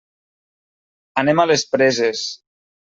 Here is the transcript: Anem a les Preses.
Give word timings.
Anem 1.25 1.43
a 1.45 1.47
les 1.53 1.69
Preses. 1.77 2.27